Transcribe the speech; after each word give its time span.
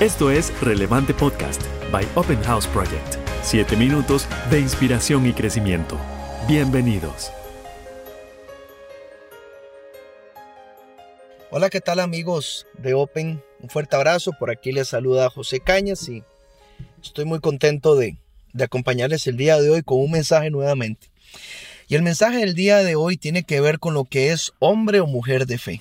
Esto 0.00 0.30
es 0.30 0.52
Relevante 0.60 1.14
Podcast 1.14 1.62
by 1.90 2.06
Open 2.16 2.42
House 2.42 2.66
Project. 2.66 3.16
Siete 3.42 3.78
minutos 3.78 4.28
de 4.50 4.60
inspiración 4.60 5.26
y 5.26 5.32
crecimiento. 5.32 5.98
Bienvenidos. 6.46 7.32
Hola, 11.50 11.70
¿qué 11.70 11.80
tal 11.80 12.00
amigos 12.00 12.66
de 12.76 12.92
Open? 12.92 13.42
Un 13.58 13.70
fuerte 13.70 13.96
abrazo. 13.96 14.32
Por 14.38 14.50
aquí 14.50 14.70
les 14.70 14.88
saluda 14.88 15.30
José 15.30 15.60
Cañas 15.60 16.06
y 16.10 16.22
estoy 17.02 17.24
muy 17.24 17.40
contento 17.40 17.96
de, 17.96 18.18
acompañarles 18.62 19.26
el 19.26 19.38
día 19.38 19.58
de 19.58 19.70
hoy 19.70 19.82
con 19.82 19.98
un 19.98 20.10
mensaje 20.10 20.50
nuevamente. 20.50 21.08
Y 21.88 21.94
el 21.94 22.02
mensaje 22.02 22.36
del 22.40 22.52
día 22.54 22.82
de 22.82 22.96
hoy 22.96 23.16
tiene 23.16 23.44
que 23.44 23.62
ver 23.62 23.78
con 23.78 23.94
lo 23.94 24.04
que 24.04 24.30
es 24.30 24.52
hombre 24.58 25.00
o 25.00 25.06
mujer 25.06 25.46
de 25.46 25.56
fe. 25.56 25.80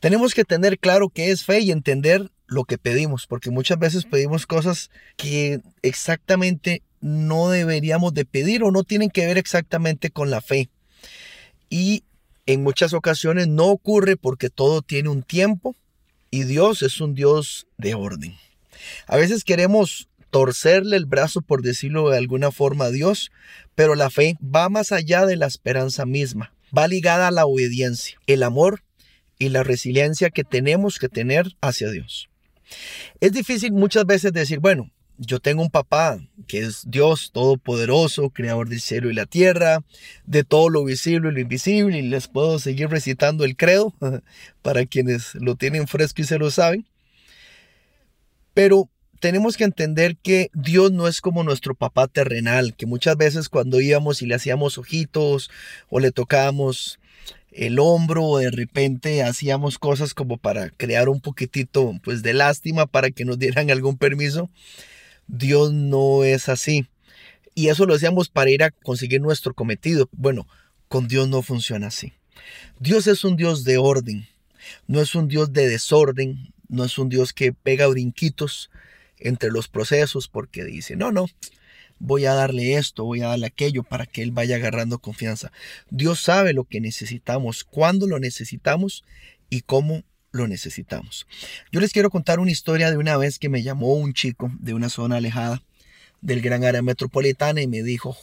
Tenemos 0.00 0.32
que 0.32 0.44
tener 0.44 0.78
claro 0.78 1.10
qué 1.10 1.30
es 1.32 1.44
fe 1.44 1.60
y 1.60 1.70
entender 1.70 2.30
lo 2.54 2.64
que 2.64 2.78
pedimos, 2.78 3.26
porque 3.26 3.50
muchas 3.50 3.78
veces 3.78 4.04
pedimos 4.04 4.46
cosas 4.46 4.90
que 5.16 5.60
exactamente 5.82 6.82
no 7.00 7.50
deberíamos 7.50 8.14
de 8.14 8.24
pedir 8.24 8.62
o 8.62 8.70
no 8.70 8.82
tienen 8.82 9.10
que 9.10 9.26
ver 9.26 9.36
exactamente 9.36 10.10
con 10.10 10.30
la 10.30 10.40
fe. 10.40 10.70
Y 11.68 12.04
en 12.46 12.62
muchas 12.62 12.92
ocasiones 12.94 13.48
no 13.48 13.66
ocurre 13.66 14.16
porque 14.16 14.50
todo 14.50 14.82
tiene 14.82 15.08
un 15.10 15.22
tiempo 15.22 15.76
y 16.30 16.44
Dios 16.44 16.82
es 16.82 17.00
un 17.00 17.14
Dios 17.14 17.66
de 17.78 17.94
orden. 17.94 18.36
A 19.06 19.16
veces 19.16 19.44
queremos 19.44 20.08
torcerle 20.30 20.96
el 20.96 21.06
brazo, 21.06 21.42
por 21.42 21.62
decirlo 21.62 22.10
de 22.10 22.18
alguna 22.18 22.50
forma, 22.50 22.86
a 22.86 22.90
Dios, 22.90 23.30
pero 23.74 23.94
la 23.94 24.10
fe 24.10 24.36
va 24.42 24.68
más 24.68 24.90
allá 24.90 25.26
de 25.26 25.36
la 25.36 25.46
esperanza 25.46 26.06
misma, 26.06 26.52
va 26.76 26.88
ligada 26.88 27.28
a 27.28 27.30
la 27.30 27.46
obediencia, 27.46 28.18
el 28.26 28.42
amor 28.42 28.82
y 29.38 29.50
la 29.50 29.62
resiliencia 29.62 30.30
que 30.30 30.42
tenemos 30.42 30.98
que 30.98 31.08
tener 31.08 31.54
hacia 31.60 31.90
Dios. 31.90 32.28
Es 33.20 33.32
difícil 33.32 33.72
muchas 33.72 34.06
veces 34.06 34.32
decir, 34.32 34.58
bueno, 34.58 34.90
yo 35.16 35.38
tengo 35.38 35.62
un 35.62 35.70
papá 35.70 36.18
que 36.48 36.60
es 36.60 36.82
Dios 36.86 37.30
Todopoderoso, 37.32 38.30
creador 38.30 38.68
del 38.68 38.80
cielo 38.80 39.10
y 39.10 39.14
la 39.14 39.26
tierra, 39.26 39.84
de 40.26 40.44
todo 40.44 40.68
lo 40.68 40.84
visible 40.84 41.28
y 41.28 41.32
lo 41.32 41.40
invisible, 41.40 41.98
y 41.98 42.02
les 42.02 42.28
puedo 42.28 42.58
seguir 42.58 42.88
recitando 42.88 43.44
el 43.44 43.56
credo 43.56 43.94
para 44.62 44.86
quienes 44.86 45.34
lo 45.36 45.54
tienen 45.56 45.86
fresco 45.86 46.22
y 46.22 46.24
se 46.24 46.38
lo 46.38 46.50
saben. 46.50 46.86
Pero 48.54 48.88
tenemos 49.20 49.56
que 49.56 49.64
entender 49.64 50.16
que 50.16 50.50
Dios 50.52 50.92
no 50.92 51.08
es 51.08 51.20
como 51.20 51.44
nuestro 51.44 51.74
papá 51.74 52.08
terrenal, 52.08 52.74
que 52.74 52.86
muchas 52.86 53.16
veces 53.16 53.48
cuando 53.48 53.80
íbamos 53.80 54.20
y 54.20 54.26
le 54.26 54.34
hacíamos 54.34 54.78
ojitos 54.78 55.50
o 55.88 56.00
le 56.00 56.10
tocábamos 56.10 56.98
el 57.54 57.78
hombro 57.78 58.24
o 58.24 58.38
de 58.38 58.50
repente 58.50 59.22
hacíamos 59.22 59.78
cosas 59.78 60.12
como 60.12 60.38
para 60.38 60.70
crear 60.70 61.08
un 61.08 61.20
poquitito 61.20 61.92
pues 62.02 62.22
de 62.22 62.34
lástima 62.34 62.86
para 62.86 63.10
que 63.10 63.24
nos 63.24 63.38
dieran 63.38 63.70
algún 63.70 63.96
permiso. 63.96 64.50
Dios 65.28 65.72
no 65.72 66.24
es 66.24 66.48
así. 66.48 66.86
Y 67.54 67.68
eso 67.68 67.86
lo 67.86 67.94
hacíamos 67.94 68.28
para 68.28 68.50
ir 68.50 68.64
a 68.64 68.70
conseguir 68.70 69.20
nuestro 69.20 69.54
cometido. 69.54 70.08
Bueno, 70.12 70.48
con 70.88 71.06
Dios 71.06 71.28
no 71.28 71.42
funciona 71.42 71.86
así. 71.86 72.12
Dios 72.80 73.06
es 73.06 73.24
un 73.24 73.36
Dios 73.36 73.62
de 73.62 73.78
orden, 73.78 74.26
no 74.88 75.00
es 75.00 75.14
un 75.14 75.28
Dios 75.28 75.52
de 75.52 75.68
desorden, 75.68 76.52
no 76.68 76.84
es 76.84 76.98
un 76.98 77.08
Dios 77.08 77.32
que 77.32 77.52
pega 77.52 77.86
brinquitos 77.86 78.70
entre 79.18 79.50
los 79.50 79.68
procesos 79.68 80.26
porque 80.26 80.64
dice, 80.64 80.96
no, 80.96 81.12
no, 81.12 81.26
voy 81.98 82.26
a 82.26 82.34
darle 82.34 82.74
esto, 82.74 83.04
voy 83.04 83.22
a 83.22 83.28
darle 83.28 83.46
aquello 83.46 83.82
para 83.82 84.06
que 84.06 84.22
Él 84.22 84.30
vaya 84.32 84.56
agarrando 84.56 84.98
confianza. 84.98 85.52
Dios 85.90 86.20
sabe 86.20 86.52
lo 86.52 86.64
que 86.64 86.80
necesitamos, 86.80 87.64
cuándo 87.64 88.06
lo 88.06 88.18
necesitamos 88.18 89.04
y 89.50 89.62
cómo 89.62 90.02
lo 90.32 90.48
necesitamos. 90.48 91.26
Yo 91.70 91.80
les 91.80 91.92
quiero 91.92 92.10
contar 92.10 92.40
una 92.40 92.50
historia 92.50 92.90
de 92.90 92.96
una 92.96 93.16
vez 93.16 93.38
que 93.38 93.48
me 93.48 93.62
llamó 93.62 93.94
un 93.94 94.12
chico 94.14 94.50
de 94.58 94.74
una 94.74 94.88
zona 94.88 95.16
alejada 95.16 95.62
del 96.20 96.40
gran 96.40 96.64
área 96.64 96.82
metropolitana 96.82 97.62
y 97.62 97.66
me 97.66 97.82
dijo, 97.82 98.16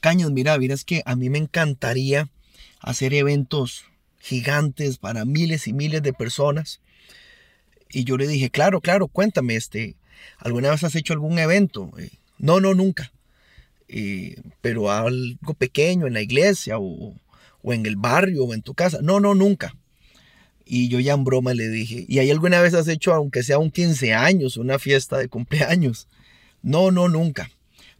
Caños, 0.00 0.32
mira, 0.32 0.58
mira, 0.58 0.74
es 0.74 0.84
que 0.84 1.02
a 1.06 1.16
mí 1.16 1.30
me 1.30 1.38
encantaría 1.38 2.28
hacer 2.80 3.14
eventos 3.14 3.84
gigantes 4.20 4.98
para 4.98 5.24
miles 5.24 5.66
y 5.66 5.72
miles 5.72 6.02
de 6.02 6.12
personas. 6.12 6.80
Y 7.90 8.04
yo 8.04 8.16
le 8.16 8.26
dije, 8.26 8.50
claro, 8.50 8.80
claro, 8.80 9.08
cuéntame, 9.08 9.56
este, 9.56 9.96
¿alguna 10.38 10.70
vez 10.70 10.84
has 10.84 10.94
hecho 10.94 11.12
algún 11.12 11.38
evento? 11.38 11.90
Eh, 11.98 12.10
no, 12.38 12.60
no, 12.60 12.74
nunca. 12.74 13.12
Eh, 13.88 14.36
pero 14.60 14.90
algo 14.90 15.54
pequeño 15.54 16.06
en 16.06 16.14
la 16.14 16.22
iglesia 16.22 16.78
o, 16.78 17.14
o, 17.62 17.72
en 17.72 17.86
el 17.86 17.96
barrio 17.96 18.44
o 18.44 18.54
en 18.54 18.62
tu 18.62 18.74
casa. 18.74 18.98
No, 19.02 19.20
no, 19.20 19.34
nunca. 19.34 19.74
Y 20.64 20.88
yo 20.88 20.98
ya 20.98 21.14
en 21.14 21.24
broma 21.24 21.54
le 21.54 21.68
dije, 21.68 22.04
¿y 22.08 22.18
hay 22.18 22.30
alguna 22.30 22.60
vez 22.60 22.74
has 22.74 22.88
hecho, 22.88 23.14
aunque 23.14 23.44
sea 23.44 23.58
un 23.58 23.70
15 23.70 24.14
años, 24.14 24.56
una 24.56 24.78
fiesta 24.78 25.16
de 25.18 25.28
cumpleaños? 25.28 26.08
No, 26.62 26.90
no, 26.90 27.08
nunca. 27.08 27.50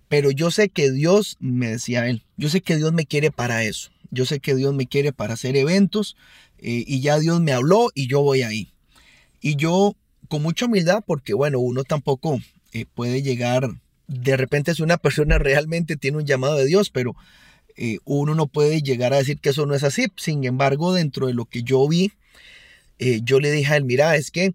Pero 0.09 0.31
yo 0.31 0.51
sé 0.51 0.69
que 0.69 0.91
Dios, 0.91 1.37
me 1.41 1.69
decía 1.69 2.09
él, 2.09 2.25
yo 2.37 2.49
sé 2.49 2.61
que 2.61 2.77
Dios 2.77 2.93
me 2.93 3.07
quiere 3.07 3.31
para 3.31 3.63
eso. 3.65 3.91
Yo 4.11 4.25
sé 4.25 4.41
que 4.41 4.55
Dios 4.55 4.75
me 4.75 4.87
quiere 4.87 5.13
para 5.13 5.35
hacer 5.35 5.57
eventos 5.57 6.17
eh, 6.59 6.85
y 6.87 7.01
ya 7.01 7.19
Dios 7.19 7.41
me 7.41 7.53
habló 7.53 7.91
y 7.95 8.09
yo 8.09 8.23
voy 8.23 8.43
ahí. 8.43 8.73
Y 9.41 9.57
yo, 9.57 9.95
con 10.29 10.43
mucha 10.43 10.67
humildad, 10.67 11.05
porque 11.07 11.35
bueno, 11.35 11.59
uno 11.59 11.85
tampoco 11.85 12.41
eh, 12.73 12.87
puede 12.87 13.23
llegar 13.23 13.69
de 14.09 14.37
repente 14.37 14.75
si 14.75 14.83
una 14.83 14.97
persona 14.97 15.39
realmente 15.39 15.97
tiene 15.97 16.19
un 16.19 16.27
llamado 16.27 16.57
de 16.57 16.67
Dios, 16.67 16.91
pero 16.91 17.17
eh, 17.77 17.99
uno 18.05 18.35
no 18.35 18.47
puede 18.47 18.81
llegar 18.81 19.13
a 19.13 19.19
decir 19.19 19.39
que 19.39 19.51
eso 19.51 19.67
no 19.67 19.75
es 19.75 19.83
así. 19.83 20.07
Sin 20.17 20.45
embargo, 20.45 20.93
dentro 20.93 21.27
de 21.27 21.35
lo 21.35 21.45
que 21.45 21.63
yo 21.63 21.87
vi, 21.89 22.13
eh, 22.99 23.21
yo 23.23 23.41
le 23.41 23.51
dije 23.51 23.75
a 23.75 23.77
él, 23.77 23.85
mira, 23.85 24.17
es 24.17 24.31
que 24.31 24.55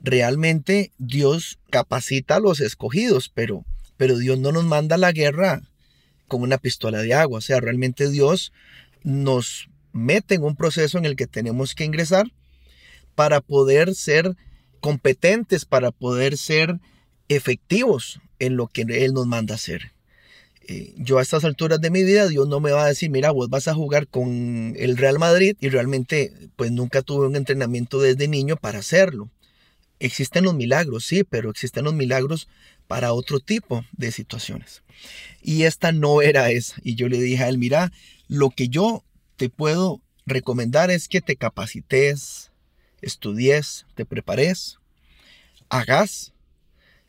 realmente 0.00 0.92
Dios 0.98 1.58
capacita 1.70 2.36
a 2.36 2.40
los 2.40 2.60
escogidos, 2.60 3.30
pero, 3.32 3.64
pero 3.96 4.18
Dios 4.18 4.38
no 4.38 4.52
nos 4.52 4.64
manda 4.64 4.96
la 4.96 5.12
guerra 5.12 5.62
con 6.26 6.42
una 6.42 6.58
pistola 6.58 6.98
de 6.98 7.14
agua. 7.14 7.38
O 7.38 7.42
sea, 7.42 7.60
realmente 7.60 8.10
Dios 8.10 8.52
nos 9.04 9.68
mete 9.92 10.34
en 10.34 10.42
un 10.42 10.56
proceso 10.56 10.98
en 10.98 11.04
el 11.04 11.16
que 11.16 11.26
tenemos 11.26 11.74
que 11.74 11.84
ingresar 11.84 12.26
para 13.14 13.40
poder 13.40 13.94
ser 13.94 14.36
competentes, 14.80 15.64
para 15.64 15.90
poder 15.90 16.36
ser 16.36 16.80
efectivos 17.28 18.20
en 18.38 18.56
lo 18.56 18.66
que 18.66 18.82
Él 18.82 19.14
nos 19.14 19.26
manda 19.26 19.54
hacer. 19.54 19.92
Eh, 20.68 20.94
yo 20.96 21.18
a 21.18 21.22
estas 21.22 21.44
alturas 21.44 21.80
de 21.80 21.90
mi 21.90 22.02
vida, 22.02 22.26
Dios 22.26 22.48
no 22.48 22.58
me 22.58 22.72
va 22.72 22.84
a 22.84 22.88
decir, 22.88 23.08
mira, 23.08 23.30
vos 23.30 23.48
vas 23.48 23.68
a 23.68 23.74
jugar 23.74 24.08
con 24.08 24.74
el 24.76 24.96
Real 24.96 25.18
Madrid 25.18 25.56
y 25.60 25.68
realmente 25.68 26.32
pues 26.56 26.72
nunca 26.72 27.02
tuve 27.02 27.26
un 27.26 27.36
entrenamiento 27.36 28.00
desde 28.00 28.26
niño 28.26 28.56
para 28.56 28.80
hacerlo. 28.80 29.30
Existen 30.00 30.44
los 30.44 30.54
milagros, 30.54 31.04
sí, 31.04 31.22
pero 31.22 31.50
existen 31.50 31.84
los 31.84 31.94
milagros 31.94 32.48
para 32.88 33.12
otro 33.12 33.38
tipo 33.38 33.84
de 33.92 34.10
situaciones. 34.10 34.82
Y 35.40 35.62
esta 35.62 35.92
no 35.92 36.20
era 36.20 36.50
esa. 36.50 36.76
Y 36.82 36.96
yo 36.96 37.08
le 37.08 37.20
dije 37.20 37.44
a 37.44 37.48
él, 37.48 37.58
mira, 37.58 37.92
lo 38.26 38.50
que 38.50 38.68
yo 38.68 39.04
te 39.36 39.48
puedo 39.48 40.00
recomendar 40.26 40.90
es 40.90 41.06
que 41.06 41.20
te 41.20 41.36
capacites, 41.36 42.50
estudies, 43.00 43.86
te 43.94 44.04
prepares, 44.04 44.78
hagas 45.68 46.32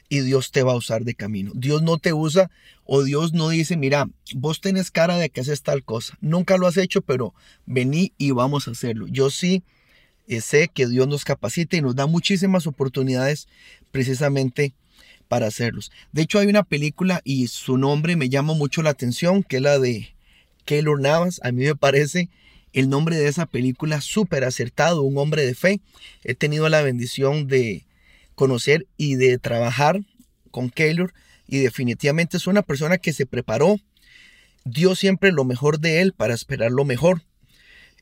y 0.10 0.22
Dios 0.22 0.52
te 0.52 0.64
va 0.64 0.74
a 0.74 0.78
usar 0.78 1.04
de 1.04 1.16
camino. 1.16 1.52
Dios 1.56 1.82
no 1.82 1.98
te 1.98 2.14
usa 2.14 2.50
o 2.86 3.04
Dios 3.04 3.34
no 3.34 3.50
dice, 3.50 3.78
mira, 3.78 4.10
vos 4.36 4.62
tenés 4.62 4.92
cara 4.92 5.18
de 5.18 5.30
que 5.30 5.42
haces 5.42 5.62
tal 5.62 5.84
cosa. 5.84 6.18
Nunca 6.22 6.58
lo 6.58 6.68
has 6.68 6.78
hecho, 6.78 7.02
pero 7.02 7.34
vení 7.66 8.14
y 8.18 8.32
vamos 8.32 8.68
a 8.68 8.72
hacerlo. 8.72 9.08
Yo 9.08 9.30
sí 9.30 9.64
eh, 10.28 10.42
sé 10.42 10.70
que 10.74 10.88
Dios 10.88 11.08
nos 11.08 11.26
capacita 11.26 11.78
y 11.78 11.82
nos 11.82 11.96
da 11.96 12.06
muchísimas 12.06 12.68
oportunidades 12.68 13.48
precisamente 13.92 14.74
para 15.28 15.48
hacerlos. 15.48 15.92
De 16.12 16.22
hecho, 16.22 16.40
hay 16.40 16.48
una 16.48 16.64
película 16.64 17.22
y 17.24 17.48
su 17.48 17.78
nombre 17.78 18.16
me 18.16 18.30
llama 18.30 18.54
mucho 18.54 18.82
la 18.82 18.92
atención, 18.92 19.44
que 19.44 19.58
es 19.58 19.62
la 19.62 19.80
de 19.80 20.16
Keylor 20.66 21.02
Navas. 21.02 21.42
A 21.44 21.52
mí 21.52 21.66
me 21.66 21.76
parece 21.76 22.30
el 22.74 22.90
nombre 22.90 23.18
de 23.18 23.28
esa 23.28 23.46
película 23.46 24.02
súper 24.02 24.44
acertado, 24.44 25.02
un 25.02 25.18
hombre 25.18 25.46
de 25.46 25.56
fe. 25.56 25.82
He 26.24 26.36
tenido 26.36 26.70
la 26.70 26.82
bendición 26.82 27.48
de 27.48 27.87
conocer 28.38 28.86
y 28.98 29.16
de 29.16 29.40
trabajar 29.40 30.00
con 30.52 30.70
Keylor 30.70 31.12
y 31.48 31.58
definitivamente 31.58 32.38
es 32.38 32.46
una 32.46 32.62
persona 32.62 33.00
que 33.00 33.12
se 33.12 33.26
preparó, 33.26 33.78
dio 34.64 34.94
siempre 34.96 35.32
lo 35.32 35.44
mejor 35.44 35.80
de 35.80 36.02
él 36.02 36.14
para 36.14 36.36
esperar 36.36 36.72
lo 36.72 36.86
mejor. 36.86 37.24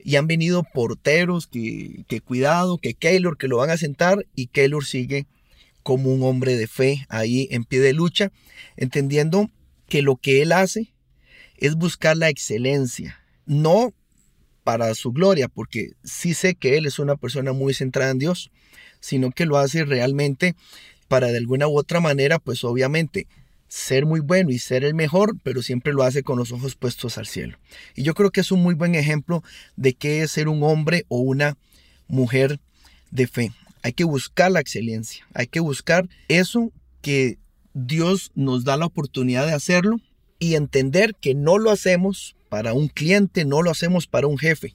Y 0.04 0.18
han 0.18 0.28
venido 0.28 0.64
porteros 0.74 1.48
que, 1.48 2.04
que 2.10 2.20
cuidado, 2.20 2.78
que 2.78 2.96
Keylor, 2.96 3.38
que 3.38 3.48
lo 3.48 3.58
van 3.58 3.70
a 3.70 3.78
sentar 3.78 4.28
y 4.36 4.48
Keylor 4.48 4.86
sigue 4.86 5.26
como 5.84 6.14
un 6.14 6.22
hombre 6.24 6.58
de 6.58 6.68
fe 6.68 7.06
ahí 7.08 7.48
en 7.50 7.64
pie 7.64 7.80
de 7.80 7.94
lucha, 7.94 8.34
entendiendo 8.76 9.50
que 9.88 10.02
lo 10.02 10.18
que 10.18 10.42
él 10.42 10.52
hace 10.52 10.94
es 11.56 11.76
buscar 11.76 12.18
la 12.18 12.28
excelencia, 12.28 13.24
no 13.46 13.94
para 14.66 14.94
su 14.96 15.14
gloria, 15.14 15.48
porque 15.48 15.92
sí 16.04 16.34
sé 16.34 16.56
que 16.56 16.78
él 16.78 16.88
es 16.88 17.00
una 17.00 17.16
persona 17.16 17.54
muy 17.54 17.74
centrada 17.74 18.12
en 18.12 18.20
Dios, 18.20 18.52
sino 19.06 19.30
que 19.30 19.46
lo 19.46 19.58
hace 19.58 19.86
realmente 19.86 20.56
para 21.08 21.28
de 21.28 21.38
alguna 21.38 21.68
u 21.68 21.78
otra 21.78 22.00
manera, 22.00 22.40
pues 22.40 22.64
obviamente 22.64 23.28
ser 23.68 24.08
muy 24.08 24.20
bueno 24.20 24.50
y 24.50 24.58
ser 24.58 24.84
el 24.84 24.96
mejor, 24.96 25.38
pero 25.44 25.62
siempre 25.62 25.94
lo 25.94 26.02
hace 26.02 26.24
con 26.24 26.40
los 26.40 26.52
ojos 26.52 26.76
puestos 26.76 27.20
al 27.20 27.28
cielo. 27.28 27.60
Y 27.96 28.02
yo 28.02 28.16
creo 28.16 28.32
que 28.32 28.42
es 28.42 28.52
un 28.52 28.64
muy 28.64 28.74
buen 28.74 28.96
ejemplo 28.96 29.44
de 29.76 29.94
qué 29.94 30.24
es 30.24 30.32
ser 30.32 30.48
un 30.48 30.64
hombre 30.64 31.06
o 31.08 31.20
una 31.20 31.56
mujer 32.08 32.60
de 33.12 33.28
fe. 33.28 33.52
hay 33.84 33.94
que 33.94 34.04
buscar 34.04 34.52
la 34.52 34.60
excelencia, 34.60 35.28
hay 35.36 35.46
que 35.46 35.60
buscar 35.60 36.10
eso 36.28 36.72
que 37.04 37.38
Dios 37.76 38.32
nos 38.34 38.64
da 38.64 38.76
la 38.76 38.88
oportunidad 38.88 39.46
de 39.46 39.54
hacerlo 39.54 40.00
y 40.40 40.56
entender 40.56 41.14
que 41.14 41.36
no 41.36 41.60
lo 41.60 41.70
hacemos 41.70 42.36
para 42.50 42.74
un 42.74 42.88
cliente, 42.88 43.46
no 43.46 43.62
lo 43.62 43.70
hacemos 43.70 44.08
para 44.08 44.26
un 44.26 44.40
jefe, 44.40 44.74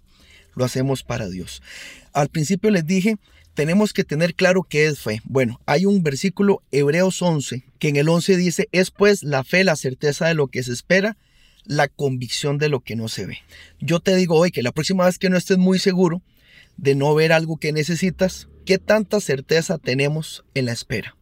lo 0.54 0.64
hacemos 0.64 1.02
para 1.02 1.28
Dios. 1.28 1.62
Al 2.12 2.28
principio 2.28 2.70
les 2.70 2.86
dije, 2.86 3.16
tenemos 3.54 3.92
que 3.92 4.04
tener 4.04 4.34
claro 4.34 4.62
qué 4.62 4.86
es 4.86 5.00
fe. 5.00 5.20
Bueno, 5.24 5.60
hay 5.66 5.86
un 5.86 6.02
versículo 6.02 6.62
Hebreos 6.70 7.20
11, 7.20 7.64
que 7.78 7.88
en 7.88 7.96
el 7.96 8.08
11 8.08 8.36
dice, 8.36 8.68
es 8.72 8.90
pues 8.90 9.22
la 9.22 9.44
fe, 9.44 9.64
la 9.64 9.76
certeza 9.76 10.26
de 10.26 10.34
lo 10.34 10.48
que 10.48 10.62
se 10.62 10.72
espera, 10.72 11.16
la 11.64 11.88
convicción 11.88 12.58
de 12.58 12.68
lo 12.68 12.80
que 12.80 12.96
no 12.96 13.08
se 13.08 13.26
ve. 13.26 13.38
Yo 13.80 14.00
te 14.00 14.16
digo 14.16 14.36
hoy 14.36 14.50
que 14.50 14.62
la 14.62 14.72
próxima 14.72 15.04
vez 15.04 15.18
que 15.18 15.30
no 15.30 15.36
estés 15.36 15.58
muy 15.58 15.78
seguro 15.78 16.22
de 16.76 16.94
no 16.94 17.14
ver 17.14 17.32
algo 17.32 17.58
que 17.58 17.72
necesitas, 17.72 18.48
¿qué 18.64 18.78
tanta 18.78 19.20
certeza 19.20 19.78
tenemos 19.78 20.44
en 20.54 20.66
la 20.66 20.72
espera? 20.72 21.16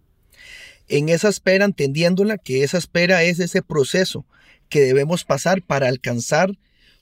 En 0.89 1.09
esa 1.09 1.29
espera, 1.29 1.65
entendiéndola, 1.65 2.39
que 2.39 2.63
esa 2.63 2.79
espera 2.79 3.23
es 3.23 3.41
ese 3.41 3.63
proceso 3.63 4.25
que 4.69 4.81
debemos 4.81 5.25
pasar 5.25 5.63
para 5.63 5.89
alcanzar 5.89 6.59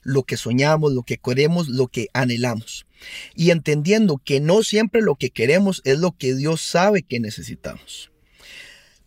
lo 0.07 0.23
que 0.23 0.37
soñamos, 0.37 0.93
lo 0.93 1.03
que 1.03 1.19
queremos, 1.19 1.69
lo 1.69 1.89
que 1.89 2.09
anhelamos. 2.13 2.87
Y 3.35 3.51
entendiendo 3.51 4.19
que 4.25 4.41
no 4.41 4.63
siempre 4.63 5.03
lo 5.03 5.17
que 5.17 5.31
queremos 5.31 5.83
es 5.85 5.99
lo 5.99 6.13
que 6.13 6.35
Dios 6.35 6.63
sabe 6.63 7.03
que 7.03 7.21
necesitamos. 7.21 8.13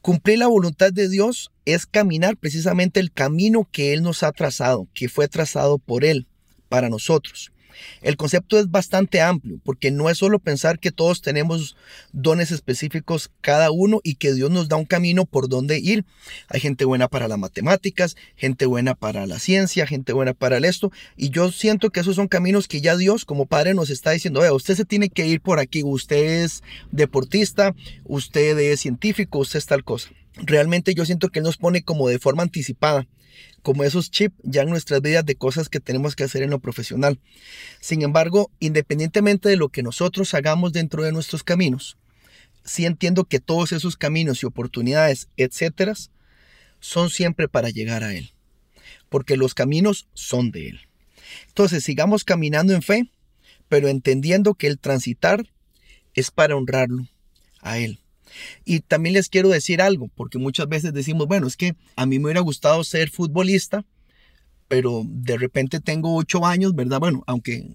Cumplir 0.01 0.39
la 0.39 0.47
voluntad 0.47 0.91
de 0.91 1.09
Dios 1.09 1.51
es 1.65 1.85
caminar 1.85 2.37
precisamente 2.37 2.99
el 2.99 3.11
camino 3.11 3.67
que 3.71 3.93
Él 3.93 4.03
nos 4.03 4.23
ha 4.23 4.31
trazado, 4.31 4.87
que 4.93 5.09
fue 5.09 5.27
trazado 5.27 5.77
por 5.77 6.03
Él 6.03 6.27
para 6.67 6.89
nosotros. 6.89 7.51
El 8.01 8.17
concepto 8.17 8.59
es 8.59 8.69
bastante 8.69 9.21
amplio 9.21 9.59
porque 9.63 9.91
no 9.91 10.09
es 10.09 10.17
solo 10.17 10.39
pensar 10.39 10.79
que 10.79 10.91
todos 10.91 11.21
tenemos 11.21 11.75
dones 12.11 12.51
específicos 12.51 13.31
cada 13.41 13.71
uno 13.71 14.01
y 14.03 14.15
que 14.15 14.33
Dios 14.33 14.51
nos 14.51 14.69
da 14.69 14.75
un 14.75 14.85
camino 14.85 15.25
por 15.25 15.49
donde 15.49 15.79
ir. 15.79 16.05
Hay 16.47 16.59
gente 16.59 16.85
buena 16.85 17.07
para 17.07 17.27
las 17.27 17.39
matemáticas, 17.39 18.15
gente 18.35 18.65
buena 18.65 18.95
para 18.95 19.25
la 19.25 19.39
ciencia, 19.39 19.87
gente 19.87 20.13
buena 20.13 20.33
para 20.33 20.59
esto 20.67 20.91
y 21.15 21.29
yo 21.29 21.51
siento 21.51 21.89
que 21.89 22.01
esos 22.01 22.15
son 22.15 22.27
caminos 22.27 22.67
que 22.67 22.81
ya 22.81 22.97
Dios 22.97 23.25
como 23.25 23.45
Padre 23.45 23.73
nos 23.73 23.89
está 23.89 24.11
diciendo, 24.11 24.41
Vea, 24.41 24.53
usted 24.53 24.75
se 24.75 24.85
tiene 24.85 25.09
que 25.09 25.27
ir 25.27 25.41
por 25.41 25.59
aquí, 25.59 25.83
usted 25.83 26.43
es 26.43 26.63
deportista, 26.91 27.75
usted 28.05 28.57
es 28.57 28.81
científico, 28.81 29.39
usted 29.39 29.59
es 29.59 29.65
tal 29.65 29.83
cosa. 29.83 30.09
Realmente 30.35 30.93
yo 30.93 31.05
siento 31.05 31.29
que 31.29 31.39
Él 31.39 31.45
nos 31.45 31.57
pone 31.57 31.83
como 31.83 32.07
de 32.07 32.19
forma 32.19 32.43
anticipada 32.43 33.07
como 33.61 33.83
esos 33.83 34.09
chips 34.09 34.35
ya 34.43 34.63
en 34.63 34.69
nuestras 34.69 35.01
vidas 35.01 35.25
de 35.25 35.35
cosas 35.35 35.69
que 35.69 35.79
tenemos 35.79 36.15
que 36.15 36.23
hacer 36.23 36.43
en 36.43 36.49
lo 36.49 36.59
profesional. 36.59 37.19
Sin 37.79 38.01
embargo, 38.01 38.51
independientemente 38.59 39.49
de 39.49 39.57
lo 39.57 39.69
que 39.69 39.83
nosotros 39.83 40.33
hagamos 40.33 40.73
dentro 40.73 41.03
de 41.03 41.11
nuestros 41.11 41.43
caminos, 41.43 41.97
sí 42.63 42.85
entiendo 42.85 43.25
que 43.25 43.39
todos 43.39 43.71
esos 43.71 43.97
caminos 43.97 44.43
y 44.43 44.45
oportunidades, 44.45 45.29
etcétera, 45.37 45.93
son 46.79 47.09
siempre 47.09 47.47
para 47.47 47.69
llegar 47.69 48.03
a 48.03 48.13
Él, 48.13 48.31
porque 49.09 49.37
los 49.37 49.53
caminos 49.53 50.07
son 50.13 50.51
de 50.51 50.69
Él. 50.69 50.79
Entonces, 51.47 51.83
sigamos 51.83 52.23
caminando 52.23 52.73
en 52.73 52.81
fe, 52.81 53.11
pero 53.67 53.87
entendiendo 53.87 54.55
que 54.55 54.67
el 54.67 54.79
transitar 54.79 55.45
es 56.13 56.31
para 56.31 56.55
honrarlo 56.55 57.07
a 57.61 57.77
Él. 57.77 57.99
Y 58.65 58.81
también 58.81 59.13
les 59.13 59.29
quiero 59.29 59.49
decir 59.49 59.81
algo, 59.81 60.09
porque 60.15 60.37
muchas 60.37 60.67
veces 60.67 60.93
decimos, 60.93 61.27
bueno, 61.27 61.47
es 61.47 61.57
que 61.57 61.75
a 61.95 62.05
mí 62.05 62.19
me 62.19 62.25
hubiera 62.25 62.41
gustado 62.41 62.83
ser 62.83 63.09
futbolista, 63.09 63.85
pero 64.67 65.03
de 65.05 65.37
repente 65.37 65.79
tengo 65.79 66.15
ocho 66.15 66.45
años, 66.45 66.75
¿verdad? 66.75 66.99
Bueno, 66.99 67.23
aunque 67.27 67.69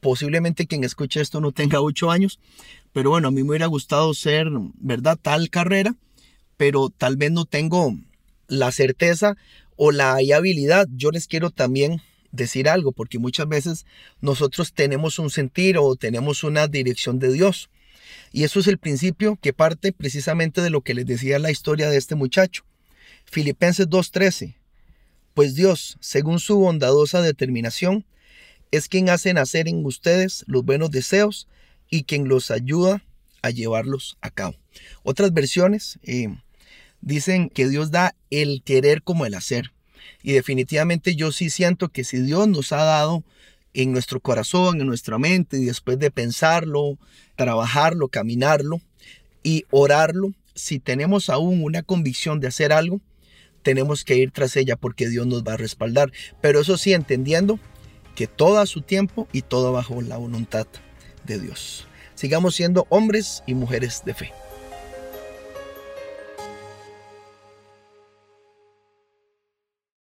posiblemente 0.00 0.66
quien 0.66 0.84
escuche 0.84 1.20
esto 1.20 1.40
no 1.40 1.52
tenga 1.52 1.80
ocho 1.80 2.10
años, 2.10 2.38
pero 2.92 3.10
bueno, 3.10 3.28
a 3.28 3.30
mí 3.30 3.42
me 3.42 3.50
hubiera 3.50 3.66
gustado 3.66 4.12
ser, 4.14 4.48
¿verdad? 4.74 5.18
Tal 5.20 5.50
carrera, 5.50 5.96
pero 6.56 6.90
tal 6.90 7.16
vez 7.16 7.32
no 7.32 7.46
tengo 7.46 7.96
la 8.46 8.70
certeza 8.70 9.36
o 9.76 9.92
la 9.92 10.18
habilidad. 10.34 10.86
Yo 10.90 11.10
les 11.10 11.26
quiero 11.26 11.50
también 11.50 12.02
decir 12.34 12.68
algo, 12.68 12.92
porque 12.92 13.18
muchas 13.18 13.48
veces 13.48 13.86
nosotros 14.20 14.72
tenemos 14.74 15.18
un 15.18 15.30
sentir 15.30 15.78
o 15.78 15.96
tenemos 15.96 16.44
una 16.44 16.68
dirección 16.68 17.18
de 17.18 17.32
Dios. 17.32 17.70
Y 18.34 18.42
eso 18.42 18.58
es 18.58 18.66
el 18.66 18.78
principio 18.78 19.38
que 19.40 19.52
parte 19.52 19.92
precisamente 19.92 20.60
de 20.60 20.68
lo 20.68 20.80
que 20.80 20.92
les 20.92 21.06
decía 21.06 21.38
la 21.38 21.52
historia 21.52 21.88
de 21.88 21.96
este 21.96 22.16
muchacho. 22.16 22.64
Filipenses 23.26 23.88
2.13. 23.88 24.56
Pues 25.34 25.54
Dios, 25.54 25.96
según 26.00 26.40
su 26.40 26.58
bondadosa 26.58 27.22
determinación, 27.22 28.04
es 28.72 28.88
quien 28.88 29.08
hace 29.08 29.32
nacer 29.34 29.68
en 29.68 29.86
ustedes 29.86 30.42
los 30.48 30.64
buenos 30.64 30.90
deseos 30.90 31.46
y 31.88 32.02
quien 32.02 32.26
los 32.26 32.50
ayuda 32.50 33.04
a 33.40 33.50
llevarlos 33.50 34.18
a 34.20 34.30
cabo. 34.30 34.56
Otras 35.04 35.32
versiones 35.32 36.00
eh, 36.02 36.36
dicen 37.02 37.48
que 37.48 37.68
Dios 37.68 37.92
da 37.92 38.16
el 38.30 38.64
querer 38.64 39.04
como 39.04 39.26
el 39.26 39.34
hacer. 39.34 39.70
Y 40.24 40.32
definitivamente 40.32 41.14
yo 41.14 41.30
sí 41.30 41.50
siento 41.50 41.88
que 41.90 42.02
si 42.02 42.18
Dios 42.18 42.48
nos 42.48 42.72
ha 42.72 42.82
dado 42.82 43.22
en 43.74 43.92
nuestro 43.92 44.20
corazón, 44.20 44.80
en 44.80 44.86
nuestra 44.86 45.18
mente, 45.18 45.58
y 45.58 45.64
después 45.64 45.98
de 45.98 46.10
pensarlo, 46.10 46.96
trabajarlo, 47.36 48.08
caminarlo 48.08 48.80
y 49.42 49.64
orarlo, 49.70 50.32
si 50.54 50.78
tenemos 50.78 51.28
aún 51.28 51.62
una 51.62 51.82
convicción 51.82 52.40
de 52.40 52.46
hacer 52.46 52.72
algo, 52.72 53.00
tenemos 53.62 54.04
que 54.04 54.16
ir 54.16 54.30
tras 54.30 54.56
ella 54.56 54.76
porque 54.76 55.08
Dios 55.08 55.26
nos 55.26 55.42
va 55.42 55.54
a 55.54 55.56
respaldar. 55.56 56.12
Pero 56.40 56.60
eso 56.60 56.76
sí, 56.76 56.92
entendiendo 56.92 57.58
que 58.14 58.26
todo 58.28 58.58
a 58.58 58.66
su 58.66 58.82
tiempo 58.82 59.26
y 59.32 59.42
todo 59.42 59.72
bajo 59.72 60.00
la 60.02 60.16
voluntad 60.16 60.66
de 61.26 61.40
Dios. 61.40 61.86
Sigamos 62.14 62.54
siendo 62.54 62.86
hombres 62.90 63.42
y 63.46 63.54
mujeres 63.54 64.02
de 64.04 64.14
fe. 64.14 64.32